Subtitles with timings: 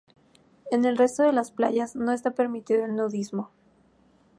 [0.71, 3.51] En el resto de las playas no está permitido el nudismo.